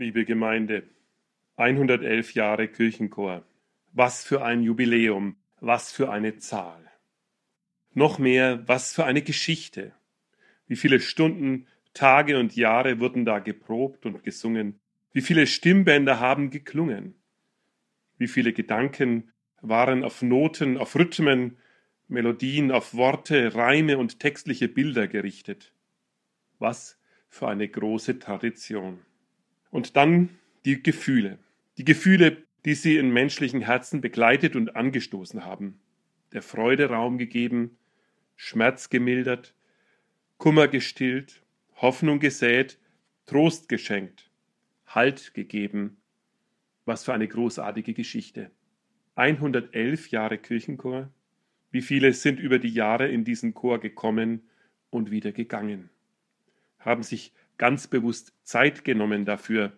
[0.00, 0.84] Liebe Gemeinde,
[1.56, 3.42] 111 Jahre Kirchenchor.
[3.90, 6.88] Was für ein Jubiläum, was für eine Zahl.
[7.94, 9.90] Noch mehr, was für eine Geschichte.
[10.68, 14.78] Wie viele Stunden, Tage und Jahre wurden da geprobt und gesungen.
[15.12, 17.16] Wie viele Stimmbänder haben geklungen.
[18.18, 21.56] Wie viele Gedanken waren auf Noten, auf Rhythmen,
[22.06, 25.72] Melodien, auf Worte, Reime und textliche Bilder gerichtet.
[26.60, 29.00] Was für eine große Tradition.
[29.70, 30.30] Und dann
[30.64, 31.38] die Gefühle.
[31.76, 35.80] Die Gefühle, die sie in menschlichen Herzen begleitet und angestoßen haben.
[36.32, 37.76] Der Freude Raum gegeben,
[38.36, 39.54] Schmerz gemildert,
[40.36, 41.42] Kummer gestillt,
[41.76, 42.78] Hoffnung gesät,
[43.26, 44.30] Trost geschenkt,
[44.86, 45.98] Halt gegeben.
[46.84, 48.50] Was für eine großartige Geschichte.
[49.16, 51.10] 111 Jahre Kirchenchor.
[51.70, 54.48] Wie viele sind über die Jahre in diesen Chor gekommen
[54.90, 55.90] und wieder gegangen?
[56.78, 59.72] Haben sich ganz bewusst Zeit genommen dafür.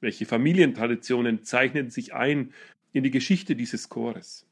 [0.00, 2.52] Welche Familientraditionen zeichnen sich ein
[2.92, 4.46] in die Geschichte dieses Chores?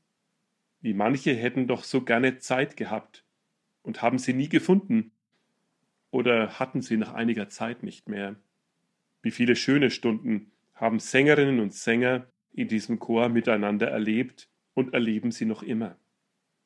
[0.81, 3.25] Wie manche hätten doch so gerne Zeit gehabt
[3.83, 5.13] und haben sie nie gefunden
[6.11, 8.37] oder hatten sie nach einiger Zeit nicht mehr.
[9.23, 15.31] Wie viele schöne Stunden haben Sängerinnen und Sänger in diesem Chor miteinander erlebt und erleben
[15.31, 15.97] sie noch immer.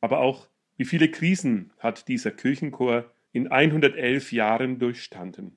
[0.01, 5.57] Aber auch, wie viele Krisen hat dieser Kirchenchor in 111 Jahren durchstanden.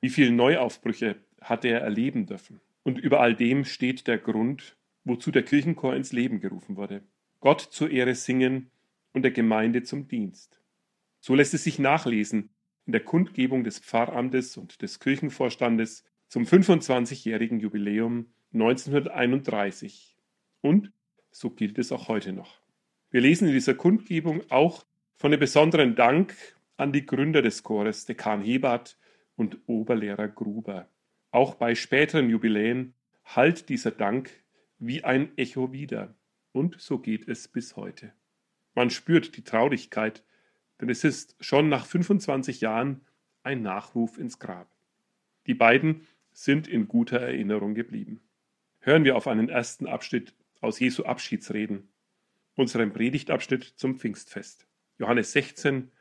[0.00, 2.60] Wie viele Neuaufbrüche hat er erleben dürfen?
[2.84, 7.02] Und über all dem steht der Grund, wozu der Kirchenchor ins Leben gerufen wurde.
[7.40, 8.70] Gott zur Ehre singen
[9.12, 10.60] und der Gemeinde zum Dienst.
[11.20, 12.50] So lässt es sich nachlesen
[12.86, 20.16] in der Kundgebung des Pfarramtes und des Kirchenvorstandes zum 25-jährigen Jubiläum 1931.
[20.60, 20.92] Und
[21.30, 22.60] so gilt es auch heute noch.
[23.10, 24.84] Wir lesen in dieser Kundgebung auch
[25.16, 26.34] von dem besonderen Dank
[26.76, 28.96] an die Gründer des Chores, Dekan Hebert
[29.38, 30.88] und Oberlehrer Gruber.
[31.30, 32.94] Auch bei späteren Jubiläen
[33.24, 34.30] hallt dieser Dank
[34.78, 36.14] wie ein Echo wieder.
[36.52, 38.12] Und so geht es bis heute.
[38.74, 40.24] Man spürt die Traurigkeit,
[40.80, 43.02] denn es ist schon nach 25 Jahren
[43.42, 44.68] ein Nachruf ins Grab.
[45.46, 48.20] Die beiden sind in guter Erinnerung geblieben.
[48.80, 51.88] Hören wir auf einen ersten Abschnitt aus Jesu Abschiedsreden,
[52.54, 54.66] unserem Predigtabschnitt zum Pfingstfest.
[54.98, 55.92] Johannes 16,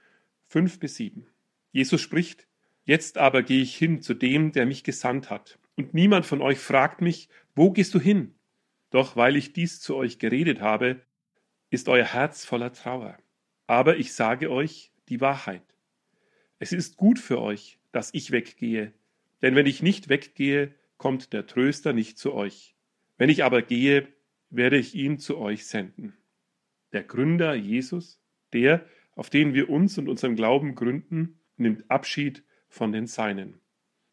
[0.47, 1.27] 5 bis 7.
[1.71, 2.46] Jesus spricht,
[2.87, 5.59] Jetzt aber gehe ich hin zu dem, der mich gesandt hat.
[5.75, 8.33] Und niemand von euch fragt mich, wo gehst du hin?
[8.91, 11.01] Doch weil ich dies zu euch geredet habe,
[11.69, 13.17] ist euer Herz voller Trauer.
[13.67, 15.65] Aber ich sage euch die Wahrheit.
[16.59, 18.93] Es ist gut für euch, dass ich weggehe,
[19.41, 22.73] denn wenn ich nicht weggehe, kommt der Tröster nicht zu euch.
[23.17, 24.07] Wenn ich aber gehe,
[24.49, 26.15] werde ich ihn zu euch senden.
[26.93, 28.21] Der Gründer Jesus,
[28.53, 32.45] der, auf den wir uns und unseren Glauben gründen, nimmt Abschied
[32.77, 33.59] von den Seinen.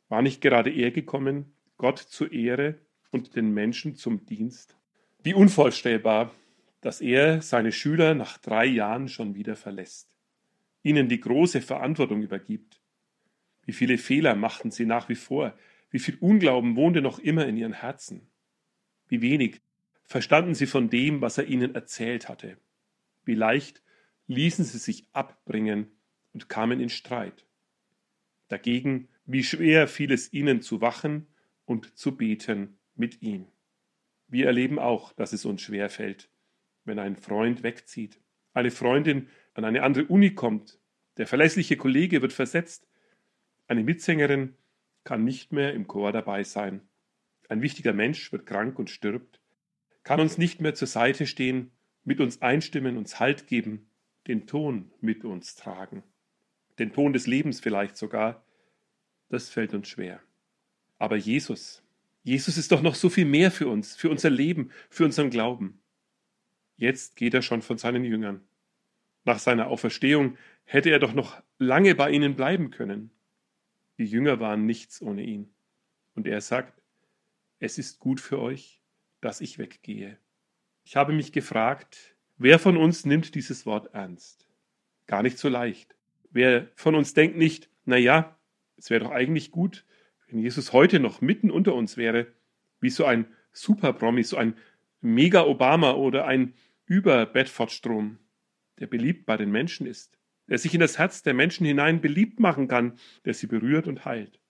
[0.09, 2.79] War nicht gerade er gekommen, Gott zur Ehre
[3.11, 4.77] und den Menschen zum Dienst?
[5.23, 6.35] Wie unvorstellbar,
[6.81, 10.15] dass er seine Schüler nach drei Jahren schon wieder verlässt,
[10.83, 12.81] ihnen die große Verantwortung übergibt.
[13.65, 15.57] Wie viele Fehler machten sie nach wie vor,
[15.91, 18.29] wie viel Unglauben wohnte noch immer in ihren Herzen.
[19.09, 19.61] Wie wenig
[20.05, 22.59] verstanden sie von dem, was er ihnen erzählt hatte.
[23.25, 23.83] Wie leicht
[24.27, 25.91] ließen sie sich abbringen
[26.33, 27.47] und kamen in Streit.
[28.49, 31.27] Dagegen, wie schwer fiel es ihnen zu wachen
[31.65, 33.47] und zu beten mit ihm.
[34.29, 36.31] Wir erleben auch, dass es uns schwer fällt,
[36.85, 38.21] wenn ein Freund wegzieht,
[38.53, 40.79] eine Freundin an eine andere Uni kommt,
[41.17, 42.87] der verlässliche Kollege wird versetzt,
[43.67, 44.57] eine Mitsängerin
[45.05, 46.83] kann nicht mehr im Chor dabei sein,
[47.49, 49.41] ein wichtiger Mensch wird krank und stirbt,
[50.03, 51.71] kann uns nicht mehr zur Seite stehen,
[52.03, 53.89] mit uns einstimmen, uns Halt geben,
[54.27, 56.03] den Ton mit uns tragen
[56.79, 58.45] den Ton des Lebens vielleicht sogar,
[59.29, 60.21] das fällt uns schwer.
[60.99, 61.83] Aber Jesus,
[62.23, 65.81] Jesus ist doch noch so viel mehr für uns, für unser Leben, für unseren Glauben.
[66.77, 68.41] Jetzt geht er schon von seinen Jüngern.
[69.25, 73.11] Nach seiner Auferstehung hätte er doch noch lange bei ihnen bleiben können.
[73.99, 75.53] Die Jünger waren nichts ohne ihn.
[76.15, 76.83] Und er sagt,
[77.59, 78.83] es ist gut für euch,
[79.21, 80.19] dass ich weggehe.
[80.85, 84.49] Ich habe mich gefragt, wer von uns nimmt dieses Wort ernst?
[85.07, 85.94] Gar nicht so leicht.
[86.35, 88.37] Wer von uns denkt nicht, na ja,
[88.77, 89.85] es wäre doch eigentlich gut,
[90.27, 92.27] wenn Jesus heute noch mitten unter uns wäre,
[92.81, 94.57] wie so ein Super-Promi, so ein
[95.01, 96.55] Mega-Obama oder ein
[96.87, 98.19] Über-Bedford-Strom,
[98.81, 102.41] der beliebt bei den Menschen ist, der sich in das Herz der Menschen hinein beliebt
[102.41, 104.41] machen kann, der sie berührt und heilt,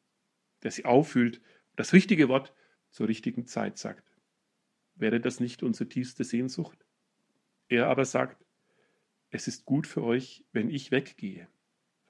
[0.62, 1.42] der sie auffühlt,
[1.76, 2.54] das richtige Wort
[2.92, 4.10] zur richtigen Zeit sagt.
[4.94, 6.86] Wäre das nicht unsere tiefste Sehnsucht?
[7.68, 8.42] Er aber sagt,
[9.28, 11.46] es ist gut für euch, wenn ich weggehe.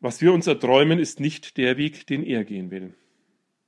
[0.04, 2.92] Was wir uns erträumen, ist nicht der Weg, den er gehen will.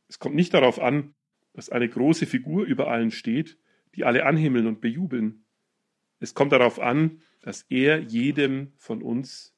[0.06, 1.14] Es kommt nicht darauf an,
[1.54, 3.56] dass eine große Figur über allen steht,
[3.94, 5.46] die alle anhimmeln und bejubeln.
[6.20, 9.56] Es kommt darauf an, dass er jedem von uns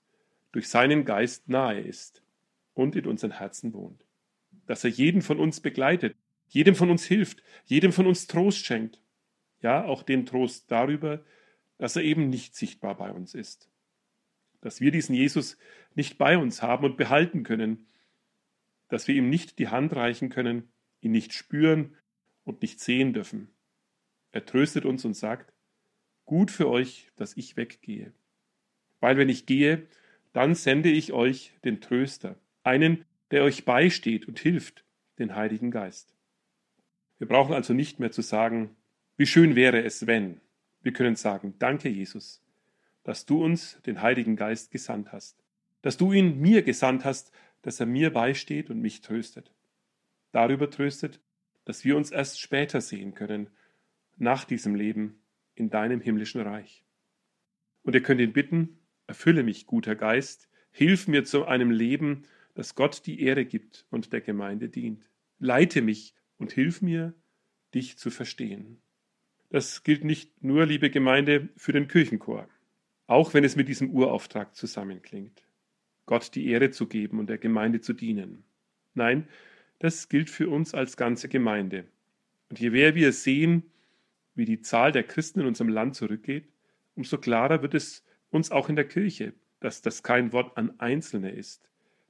[0.52, 2.22] durch seinen Geist nahe ist
[2.74, 4.06] und in unseren Herzen wohnt.
[4.66, 6.14] Dass er jeden von uns begleitet,
[6.46, 9.02] jedem von uns hilft, jedem von uns Trost schenkt.
[9.62, 11.24] Ja, auch den Trost darüber,
[11.76, 13.68] dass er eben nicht sichtbar bei uns ist.
[14.60, 15.56] Dass wir diesen Jesus
[15.94, 17.86] nicht bei uns haben und behalten können,
[18.88, 20.68] dass wir ihm nicht die Hand reichen können,
[21.00, 21.94] ihn nicht spüren
[22.44, 23.48] und nicht sehen dürfen.
[24.32, 25.52] Er tröstet uns und sagt,
[26.24, 28.12] gut für euch, dass ich weggehe.
[29.00, 29.86] Weil wenn ich gehe,
[30.32, 34.84] dann sende ich euch den Tröster, einen, der euch beisteht und hilft,
[35.18, 36.14] den Heiligen Geist.
[37.18, 38.76] Wir brauchen also nicht mehr zu sagen,
[39.16, 40.40] wie schön wäre es, wenn.
[40.82, 42.42] Wir können sagen, danke Jesus,
[43.08, 45.42] dass du uns den Heiligen Geist gesandt hast,
[45.80, 47.32] dass du ihn mir gesandt hast,
[47.62, 49.54] dass er mir beisteht und mich tröstet.
[50.30, 51.18] Darüber tröstet,
[51.64, 53.48] dass wir uns erst später sehen können,
[54.18, 55.22] nach diesem Leben
[55.54, 56.84] in deinem himmlischen Reich.
[57.80, 62.26] Und ihr könnt ihn bitten, erfülle mich, guter Geist, hilf mir zu einem Leben,
[62.56, 65.08] das Gott die Ehre gibt und der Gemeinde dient.
[65.38, 67.14] Leite mich und hilf mir,
[67.74, 68.82] dich zu verstehen.
[69.48, 72.50] Das gilt nicht nur, liebe Gemeinde, für den Kirchenchor,
[73.08, 75.42] auch wenn es mit diesem Urauftrag zusammenklingt.
[76.06, 78.44] Gott die Ehre zu geben und der Gemeinde zu dienen.
[78.94, 79.26] Nein,
[79.80, 81.86] das gilt für uns als ganze Gemeinde.
[82.50, 83.64] Und je mehr wir sehen,
[84.34, 86.48] wie die Zahl der Christen in unserem Land zurückgeht,
[86.94, 91.30] umso klarer wird es uns auch in der Kirche, dass das kein Wort an Einzelne
[91.30, 91.68] ist,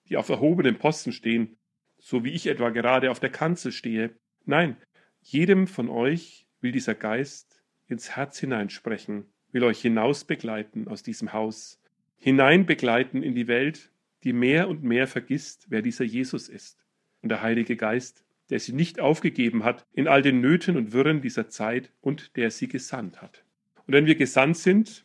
[0.09, 1.57] die auf erhobenen Posten stehen,
[1.99, 4.11] so wie ich etwa gerade auf der Kanzel stehe.
[4.47, 4.77] Nein,
[5.23, 11.33] jedem von euch will dieser Geist ins Herz hineinsprechen, will euch hinaus begleiten aus diesem
[11.33, 11.81] Haus,
[12.19, 13.91] hinein begleiten in die Welt,
[14.25, 16.85] die mehr und mehr vergisst, wer dieser Jesus ist.
[17.23, 21.21] Und der Heilige Geist, der sie nicht aufgegeben hat in all den Nöten und Wirren
[21.21, 23.45] dieser Zeit und der sie gesandt hat.
[23.87, 25.05] Und wenn wir gesandt sind,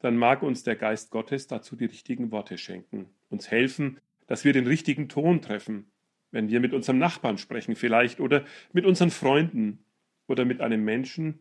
[0.00, 4.52] dann mag uns der Geist Gottes dazu die richtigen Worte schenken, uns helfen, dass wir
[4.52, 5.86] den richtigen Ton treffen,
[6.30, 9.78] wenn wir mit unserem Nachbarn sprechen vielleicht oder mit unseren Freunden
[10.26, 11.40] oder mit einem Menschen,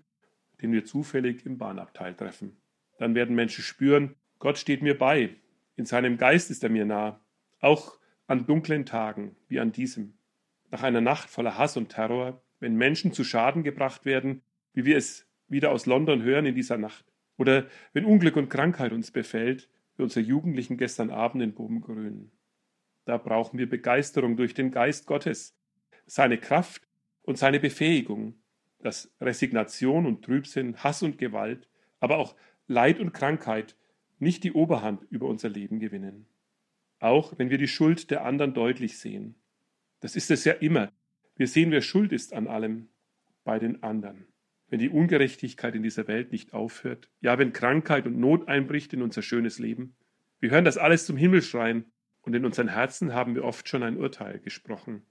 [0.61, 2.57] den wir zufällig im Bahnabteil treffen.
[2.97, 5.35] Dann werden Menschen spüren, Gott steht mir bei,
[5.75, 7.19] in seinem Geist ist er mir nah,
[7.59, 7.97] auch
[8.27, 10.13] an dunklen Tagen wie an diesem.
[10.69, 14.41] Nach einer Nacht voller Hass und Terror, wenn Menschen zu Schaden gebracht werden,
[14.73, 17.05] wie wir es wieder aus London hören in dieser Nacht,
[17.37, 22.31] oder wenn Unglück und Krankheit uns befällt, wie unsere Jugendlichen gestern Abend in Bobengrün.
[23.05, 25.57] Da brauchen wir Begeisterung durch den Geist Gottes,
[26.05, 26.87] seine Kraft
[27.23, 28.40] und seine Befähigung,
[28.81, 31.67] dass Resignation und Trübsinn, Hass und Gewalt,
[31.99, 32.35] aber auch
[32.67, 33.75] Leid und Krankheit
[34.19, 36.27] nicht die Oberhand über unser Leben gewinnen.
[36.99, 39.35] Auch wenn wir die Schuld der anderen deutlich sehen.
[39.99, 40.91] Das ist es ja immer.
[41.35, 42.89] Wir sehen, wer schuld ist an allem
[43.43, 44.27] bei den anderen.
[44.69, 49.01] Wenn die Ungerechtigkeit in dieser Welt nicht aufhört, ja, wenn Krankheit und Not einbricht in
[49.01, 49.95] unser schönes Leben.
[50.39, 51.91] Wir hören das alles zum Himmel schreien
[52.21, 55.03] und in unseren Herzen haben wir oft schon ein Urteil gesprochen.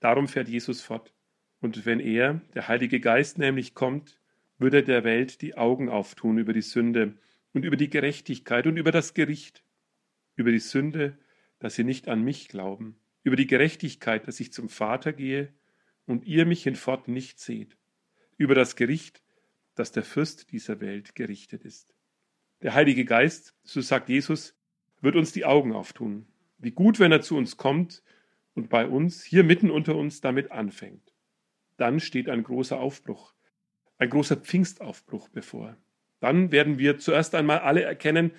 [0.00, 1.12] Darum fährt Jesus fort.
[1.60, 4.18] Und wenn er, der Heilige Geist nämlich kommt,
[4.58, 7.14] würde er der Welt die Augen auftun über die Sünde
[7.52, 9.62] und über die Gerechtigkeit und über das Gericht,
[10.36, 11.18] über die Sünde,
[11.58, 15.52] dass sie nicht an mich glauben, über die Gerechtigkeit, dass ich zum Vater gehe
[16.06, 17.76] und ihr mich hinfort nicht seht,
[18.36, 19.22] über das Gericht,
[19.74, 21.94] dass der Fürst dieser Welt gerichtet ist.
[22.62, 24.54] Der Heilige Geist, so sagt Jesus,
[25.00, 26.26] wird uns die Augen auftun.
[26.58, 28.02] Wie gut, wenn er zu uns kommt
[28.54, 31.09] und bei uns, hier mitten unter uns, damit anfängt.
[31.80, 33.32] Dann steht ein großer Aufbruch,
[33.96, 35.78] ein großer Pfingstaufbruch bevor.
[36.20, 38.32] Dann werden wir zuerst einmal alle erkennen,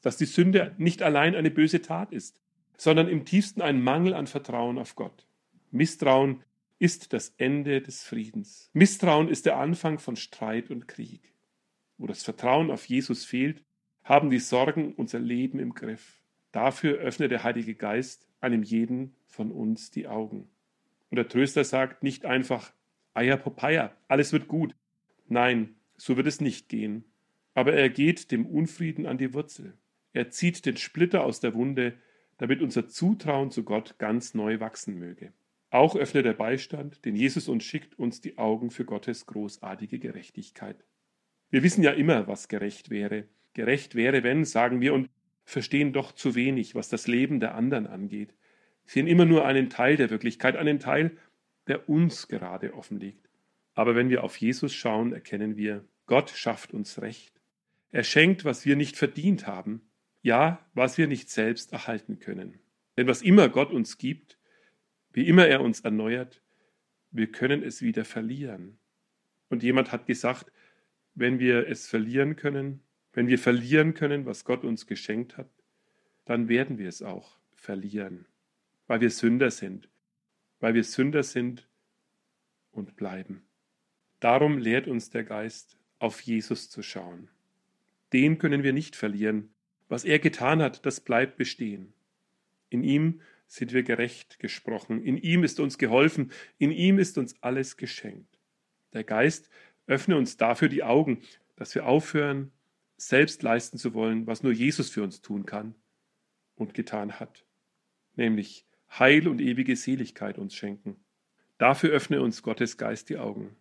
[0.00, 2.42] dass die Sünde nicht allein eine böse Tat ist,
[2.76, 5.28] sondern im tiefsten ein Mangel an Vertrauen auf Gott.
[5.70, 6.42] Misstrauen
[6.80, 8.68] ist das Ende des Friedens.
[8.72, 11.32] Misstrauen ist der Anfang von Streit und Krieg.
[11.98, 13.62] Wo das Vertrauen auf Jesus fehlt,
[14.02, 16.20] haben die Sorgen unser Leben im Griff.
[16.50, 20.48] Dafür öffnet der Heilige Geist einem jeden von uns die Augen.
[21.10, 22.72] Und der Tröster sagt nicht einfach,
[23.18, 24.74] Eier Popeye, alles wird gut.
[25.26, 27.04] Nein, so wird es nicht gehen.
[27.54, 29.76] Aber er geht dem Unfrieden an die Wurzel.
[30.12, 31.94] Er zieht den Splitter aus der Wunde,
[32.38, 35.32] damit unser Zutrauen zu Gott ganz neu wachsen möge.
[35.70, 40.84] Auch öffnet der Beistand, den Jesus uns schickt, uns die Augen für Gottes großartige Gerechtigkeit.
[41.50, 43.24] Wir wissen ja immer, was gerecht wäre.
[43.54, 45.10] Gerecht wäre, wenn, sagen wir, und
[45.44, 48.34] verstehen doch zu wenig, was das Leben der anderen angeht.
[48.86, 51.16] Sehen immer nur einen Teil der Wirklichkeit, einen Teil,
[51.68, 53.28] der uns gerade offen liegt.
[53.74, 57.40] Aber wenn wir auf Jesus schauen, erkennen wir, Gott schafft uns Recht.
[57.90, 59.82] Er schenkt, was wir nicht verdient haben,
[60.22, 62.58] ja, was wir nicht selbst erhalten können.
[62.96, 64.38] Denn was immer Gott uns gibt,
[65.12, 66.42] wie immer er uns erneuert,
[67.10, 68.78] wir können es wieder verlieren.
[69.48, 70.50] Und jemand hat gesagt,
[71.14, 72.82] wenn wir es verlieren können,
[73.12, 75.50] wenn wir verlieren können, was Gott uns geschenkt hat,
[76.24, 78.26] dann werden wir es auch verlieren,
[78.86, 79.88] weil wir Sünder sind,
[80.60, 81.68] weil wir Sünder sind
[82.70, 83.42] und bleiben.
[84.20, 87.28] Darum lehrt uns der Geist, auf Jesus zu schauen.
[88.12, 89.50] Den können wir nicht verlieren.
[89.88, 91.92] Was er getan hat, das bleibt bestehen.
[92.70, 97.42] In ihm sind wir gerecht gesprochen, in ihm ist uns geholfen, in ihm ist uns
[97.42, 98.38] alles geschenkt.
[98.92, 99.48] Der Geist
[99.86, 101.22] öffne uns dafür die Augen,
[101.56, 102.52] dass wir aufhören,
[102.96, 105.74] selbst leisten zu wollen, was nur Jesus für uns tun kann
[106.56, 107.44] und getan hat,
[108.16, 110.96] nämlich Heil und ewige Seligkeit uns schenken.
[111.58, 113.56] Dafür öffne uns Gottes Geist die Augen.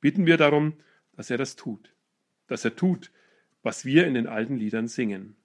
[0.00, 0.74] Bitten wir darum,
[1.12, 1.94] dass er das tut,
[2.48, 3.12] dass er tut,
[3.62, 5.36] was wir in den alten Liedern singen.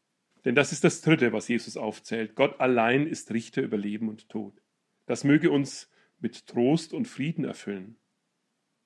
[0.46, 2.36] Denn das ist das Dritte, was Jesus aufzählt.
[2.36, 4.62] Gott allein ist Richter über Leben und Tod.
[5.06, 5.90] Das möge uns
[6.20, 7.98] mit Trost und Frieden erfüllen.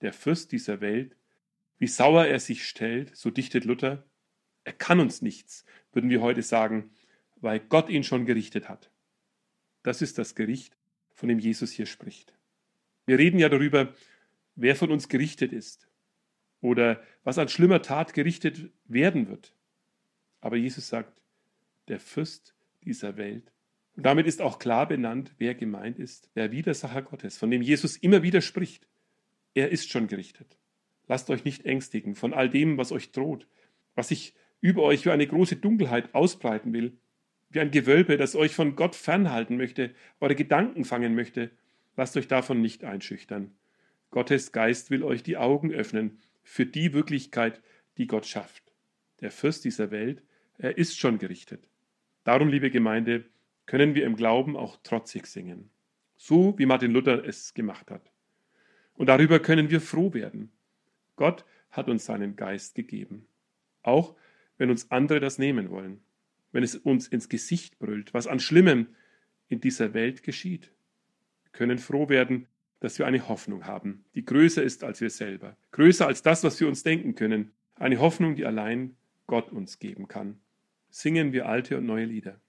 [0.01, 1.15] Der Fürst dieser Welt,
[1.77, 4.03] wie sauer er sich stellt, so dichtet Luther,
[4.63, 6.91] er kann uns nichts, würden wir heute sagen,
[7.37, 8.90] weil Gott ihn schon gerichtet hat.
[9.83, 10.77] Das ist das Gericht,
[11.13, 12.33] von dem Jesus hier spricht.
[13.05, 13.93] Wir reden ja darüber,
[14.55, 15.87] wer von uns gerichtet ist
[16.61, 19.53] oder was an schlimmer Tat gerichtet werden wird.
[20.39, 21.21] Aber Jesus sagt,
[21.87, 23.51] der Fürst dieser Welt.
[23.95, 27.97] Und damit ist auch klar benannt, wer gemeint ist, der Widersacher Gottes, von dem Jesus
[27.97, 28.87] immer wieder spricht.
[29.53, 30.57] Er ist schon gerichtet.
[31.07, 33.47] Lasst euch nicht ängstigen von all dem, was euch droht,
[33.95, 36.97] was sich über euch wie eine große Dunkelheit ausbreiten will,
[37.51, 41.51] wie ein Gewölbe, das euch von Gott fernhalten möchte, eure Gedanken fangen möchte.
[41.97, 43.51] Lasst euch davon nicht einschüchtern.
[44.09, 47.61] Gottes Geist will euch die Augen öffnen für die Wirklichkeit,
[47.97, 48.73] die Gott schafft.
[49.19, 50.23] Der Fürst dieser Welt,
[50.57, 51.67] er ist schon gerichtet.
[52.23, 53.25] Darum, liebe Gemeinde,
[53.65, 55.69] können wir im Glauben auch trotzig singen,
[56.15, 58.11] so wie Martin Luther es gemacht hat.
[58.95, 60.51] Und darüber können wir froh werden.
[61.15, 63.27] Gott hat uns seinen Geist gegeben,
[63.81, 64.15] auch
[64.57, 66.01] wenn uns andere das nehmen wollen,
[66.51, 68.87] wenn es uns ins Gesicht brüllt, was an Schlimmem
[69.47, 70.71] in dieser Welt geschieht.
[71.43, 72.47] Wir können froh werden,
[72.79, 76.59] dass wir eine Hoffnung haben, die größer ist als wir selber, größer als das, was
[76.59, 78.95] wir uns denken können, eine Hoffnung, die allein
[79.27, 80.39] Gott uns geben kann.
[80.89, 82.39] Singen wir alte und neue Lieder.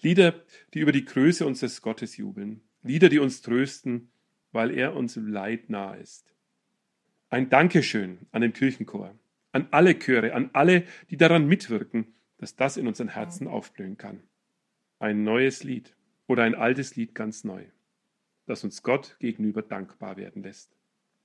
[0.00, 0.34] Lieder,
[0.74, 4.10] die über die Größe unseres Gottes jubeln, Lieder, die uns trösten,
[4.52, 6.34] weil er uns im Leid nahe ist.
[7.28, 9.14] Ein Dankeschön an den Kirchenchor,
[9.52, 14.24] an alle Chöre, an alle, die daran mitwirken, dass das in unseren Herzen aufblühen kann.
[14.98, 15.94] Ein neues Lied
[16.26, 17.64] oder ein altes Lied ganz neu
[18.50, 20.76] das uns Gott gegenüber dankbar werden lässt.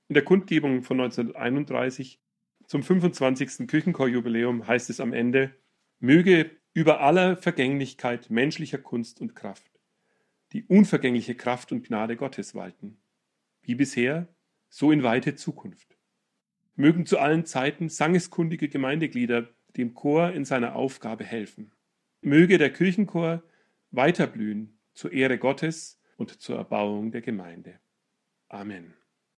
[0.08, 2.20] In der Kundgebung von 1931
[2.66, 3.66] zum 25.
[3.66, 5.52] Kirchenchorjubiläum heißt es am Ende,
[5.98, 9.72] möge über aller Vergänglichkeit menschlicher Kunst und Kraft
[10.52, 12.98] die unvergängliche Kraft und Gnade Gottes walten,
[13.62, 14.28] wie bisher,
[14.68, 15.98] so in weite Zukunft.
[16.76, 21.72] Mögen zu allen Zeiten sangeskundige Gemeindeglieder dem Chor in seiner Aufgabe helfen.
[22.20, 23.42] Möge der Kirchenchor
[23.90, 27.78] weiterblühen zur Ehre Gottes und zur Erbauung der Gemeinde.
[28.48, 28.94] Amen.